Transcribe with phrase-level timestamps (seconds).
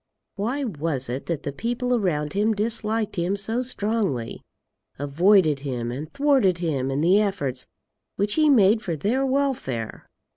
[0.35, 4.41] Why was it that the people around him disliked him so strongly,
[4.97, 7.67] avoided him and thwarted him in the efforts
[8.15, 10.07] which he made for their welfare?